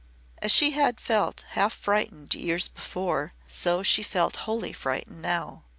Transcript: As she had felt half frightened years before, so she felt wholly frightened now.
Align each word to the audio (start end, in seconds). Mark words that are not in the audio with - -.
As 0.39 0.51
she 0.51 0.71
had 0.71 0.99
felt 0.99 1.45
half 1.49 1.73
frightened 1.73 2.33
years 2.33 2.67
before, 2.67 3.33
so 3.45 3.83
she 3.83 4.01
felt 4.01 4.35
wholly 4.49 4.73
frightened 4.73 5.21
now. 5.21 5.63